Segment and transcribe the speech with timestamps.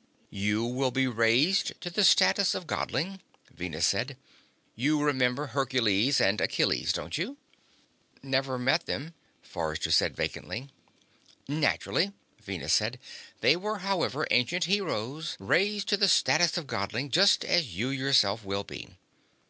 [0.30, 3.20] _""You will be raised to the status of Godling,"
[3.54, 4.16] Venus said.
[4.74, 7.36] "You remember Hercules and Achilles, don't you?"
[8.22, 10.70] "Never met them," Forrester said vacantly.
[11.46, 12.98] "Naturally," Venus said.
[13.42, 18.42] "They were, however, ancient heroes, raised to the status of Godling, just as you yourself
[18.42, 18.96] will be.